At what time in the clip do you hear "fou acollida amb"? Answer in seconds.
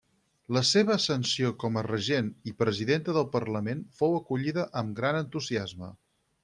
4.01-5.01